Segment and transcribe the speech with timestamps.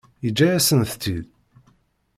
[0.23, 1.25] Yeǧǧa-yasent-tt-id?